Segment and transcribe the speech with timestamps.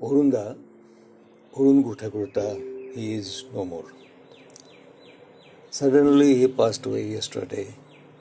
[0.00, 0.56] Orunda,
[1.54, 2.58] Orun Gutakurta,
[2.94, 3.84] he is no more.
[5.68, 7.74] Suddenly he passed away yesterday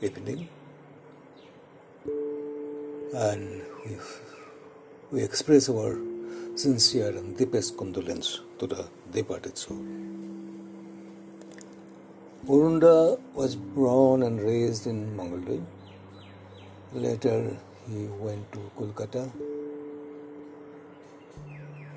[0.00, 0.48] evening,
[3.14, 3.60] and
[5.12, 5.98] we, express our
[6.54, 9.84] sincere and deepest condolence to the departed soul.
[12.48, 15.60] Orunda was born and raised in Mangalore.
[16.94, 17.54] Later
[17.86, 19.30] he went to Kolkata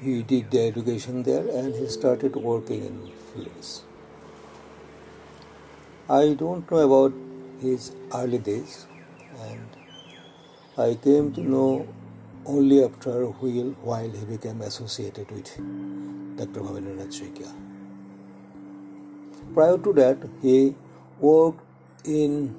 [0.01, 3.83] he did the education there and he started working in films.
[6.09, 7.13] I don't know about
[7.61, 8.87] his early days
[9.47, 9.67] and
[10.77, 11.87] I came to know
[12.45, 15.49] only after a while while he became associated with
[16.37, 16.61] Dr.
[16.61, 17.51] Bhavendranath Saikia.
[19.53, 20.75] Prior to that, he
[21.19, 21.59] worked
[22.05, 22.55] in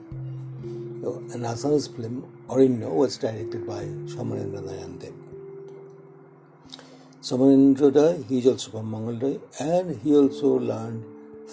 [1.03, 3.83] an Assamese film, Aranya, was directed by
[4.13, 5.20] Shamanendra Nayan Dev.
[7.23, 11.05] Samanendra he is also from Mangalore and he also learned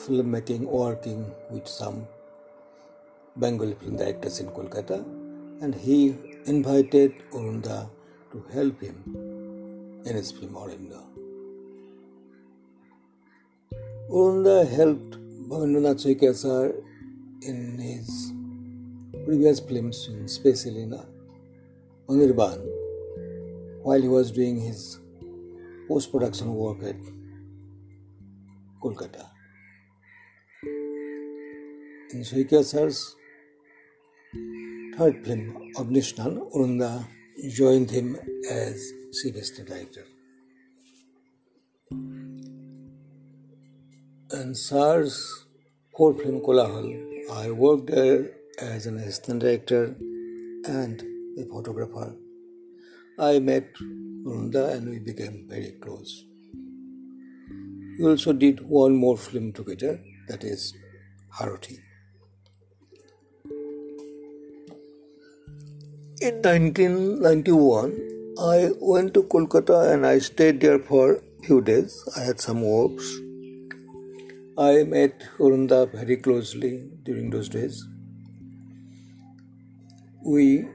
[0.01, 2.07] filmmaking working with some
[3.35, 4.99] Bengali film directors in Kolkata
[5.61, 6.15] and he
[6.45, 7.89] invited Urunda
[8.31, 8.95] to help him
[10.05, 11.01] in his film Orunda.
[14.09, 15.17] Orunda helped
[15.49, 16.75] Bhavendranath Saikia sir
[17.41, 18.31] in his
[19.25, 20.97] previous films, especially in
[22.07, 22.65] Anirban,
[23.83, 24.99] while he was doing his
[25.88, 26.95] post production work at
[28.81, 29.25] Kolkata.
[32.11, 33.16] In Saikia sir's
[34.97, 37.05] third film, Agnishnan, Orunda
[37.49, 38.17] joined him
[38.49, 40.05] as assistant director.
[44.31, 45.45] And Sir's
[45.95, 49.95] fourth film, Kolahal, I worked there as an assistant director
[50.65, 51.02] and
[51.39, 52.15] a photographer.
[53.19, 53.73] I met
[54.25, 56.23] Orunda and we became very close.
[57.97, 60.75] We also did one more film together, that is
[61.36, 61.80] Haroti.
[66.21, 72.08] In 1991, I went to Kolkata and I stayed there for few days.
[72.15, 73.17] I had some works.
[74.59, 77.83] I met Orunda very closely during those days.
[80.23, 80.67] We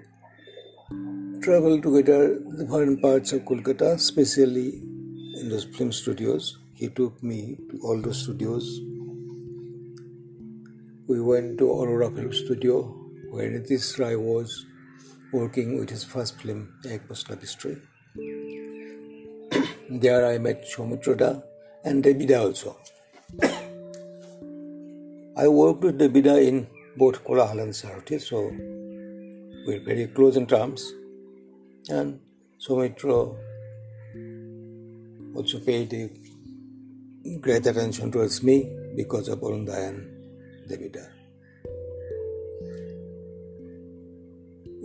[1.42, 4.80] travel together the foreign parts of Kolkata, especially
[5.40, 6.58] in those film studios.
[6.74, 8.80] He took me to all those studios.
[11.08, 12.94] We went to Aurora Film Studio
[13.30, 14.66] where Nitish Rai was
[15.32, 17.76] working with his first film, Ek Love History.
[19.90, 21.42] there I met Soumitra
[21.84, 22.76] and Debida also.
[25.36, 28.52] I worked with Debida in both Kolahal and Sarati, so
[29.66, 30.92] we're very close in terms
[31.88, 32.20] and
[32.58, 33.36] Soumitra
[35.34, 36.10] also paid a
[37.40, 41.08] great attention towards me because of Orunda and Debida.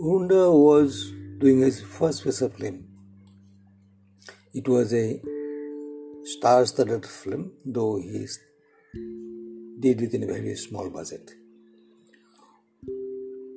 [0.00, 2.84] Orunda was doing his first feature film.
[4.54, 5.20] It was a
[6.24, 8.26] star-studded film, though he
[9.80, 11.30] did it in a very small budget.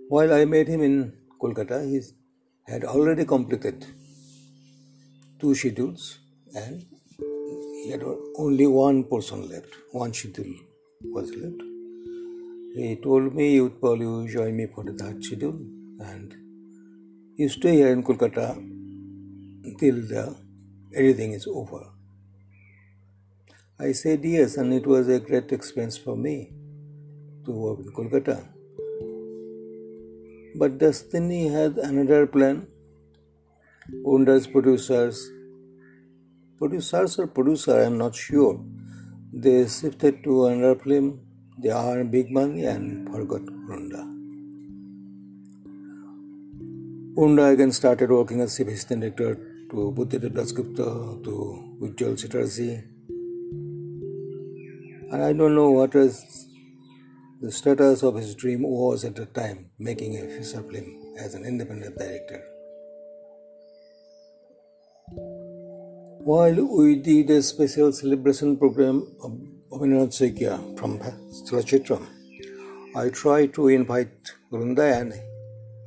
[0.10, 2.02] While I met him in Kolkata, he
[2.72, 3.86] had already completed
[5.40, 6.20] two schedules
[6.56, 6.86] and
[7.84, 8.04] he had
[8.38, 10.54] only one person left, one schedule
[11.04, 11.62] was left.
[12.76, 15.60] He told me, Utpal, you join me for the third schedule
[16.00, 16.34] and
[17.36, 18.48] you stay here in Kolkata
[19.78, 20.24] till the
[20.96, 21.84] everything is over.
[23.80, 26.52] I said yes, and it was a great experience for me
[27.46, 28.48] to work in Kolkata.
[30.56, 32.68] But Destiny had another plan.
[34.06, 35.30] Orunda's producers,
[36.58, 38.64] producers or producer, I'm not sure.
[39.34, 41.22] They shifted to another film.
[41.58, 44.08] They earned big money and forgot Orunda.
[47.16, 49.36] Orunda again started working as assistant director
[49.70, 52.84] to Buddhadeb Dasgupta, to Ujjwal Chatterjee.
[55.12, 56.48] And I don't know what is
[57.44, 61.98] the status of his dream was at the time making a film as an independent
[61.98, 62.40] director.
[66.32, 69.32] While we did a special celebration program of
[69.72, 72.06] Bhavendranath Saikia from Chalachitram,
[72.96, 75.14] I tried to invite and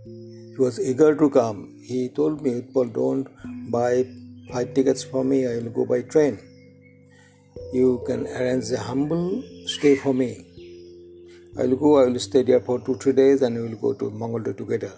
[0.07, 1.79] he was eager to come.
[1.85, 3.29] He told me, Utpal, don't
[3.71, 4.05] buy
[4.51, 6.37] flight tickets for me, I will go by train.
[7.73, 10.54] You can arrange a humble stay for me
[11.57, 13.93] I will go, I will stay there for two, three days and we will go
[13.95, 14.93] to Mangalore together.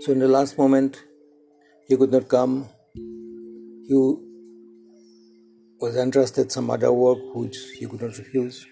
[0.00, 1.02] So in the last moment,
[1.86, 2.68] he could not come
[3.90, 3.96] he
[5.80, 8.64] was entrusted some other work which he could not refuse.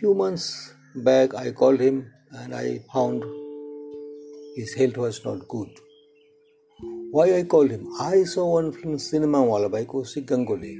[0.00, 3.22] Few months back, I called him and I found
[4.56, 5.68] his health was not good.
[7.12, 7.86] Why I called him?
[8.00, 10.74] I saw one film Cinemawala by Kaushik Ganguly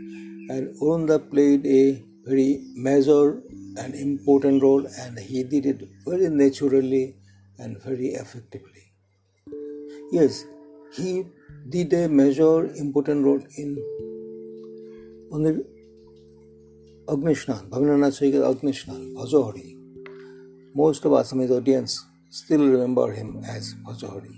[0.50, 3.42] and Urunda played a very major
[3.76, 7.16] and important role and he did it very naturally
[7.58, 8.92] and very effectively.
[10.12, 10.44] Yes,
[10.92, 11.24] he
[11.68, 13.76] did a major important role in
[15.32, 15.64] on the
[17.06, 19.76] Agnisnan, Bhavinanath Saikar Agnisnan, Bhajahari.
[20.74, 24.36] Most of Assamese audience still remember him as Bhajahari.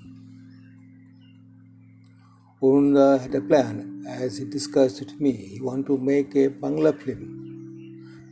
[2.63, 5.33] Urunda had a plan, as he discussed with me.
[5.33, 7.52] He wanted to make a Bangla film.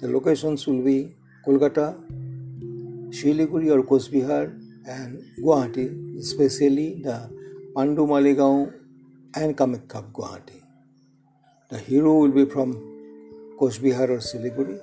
[0.00, 1.14] The locations will be
[1.46, 1.94] Kolkata,
[3.10, 4.44] Shiliguri or Kosbihar,
[4.86, 7.30] and Guwahati, especially the
[7.76, 8.72] Pandu Maligaon
[9.34, 10.62] and Kamakya Guwahati.
[11.68, 12.72] The hero will be from
[13.60, 14.80] Kosbihar or Siliguri.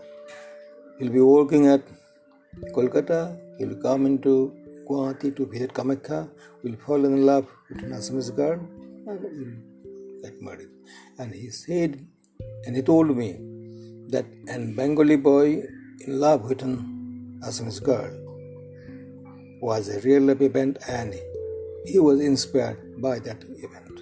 [0.99, 1.81] He'll be working at
[2.75, 3.39] Kolkata.
[3.57, 4.53] He'll come into
[4.87, 6.29] Guwahati to visit Kamakya.
[6.63, 8.59] Will fall in love with an Assamese girl
[9.07, 10.69] and will get married.
[11.17, 12.05] And he said,
[12.65, 13.39] and he told me
[14.09, 15.63] that an Bengali boy
[16.05, 18.11] in love with an Assamese girl
[19.61, 21.13] was a real life event and
[21.85, 23.97] he was inspired by that event.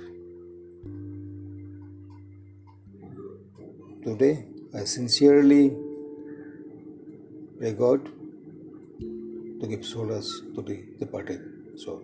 [4.03, 5.75] Today, I sincerely
[7.57, 8.05] pray God
[9.59, 11.41] to give solace to the departed
[11.79, 12.03] soul.